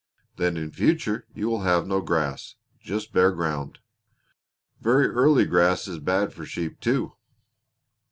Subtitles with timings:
[0.37, 3.77] Then in future you will have no grass just bare ground.
[4.79, 7.13] Very early grass is bad for sheep, too."